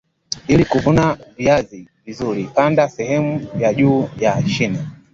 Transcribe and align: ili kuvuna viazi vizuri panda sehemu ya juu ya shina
ili 0.47 0.65
kuvuna 0.65 1.17
viazi 1.37 1.87
vizuri 2.05 2.43
panda 2.55 2.89
sehemu 2.89 3.47
ya 3.59 3.73
juu 3.73 4.09
ya 4.19 4.47
shina 4.49 4.87